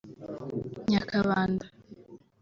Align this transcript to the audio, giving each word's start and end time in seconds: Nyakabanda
Nyakabanda 0.89 1.65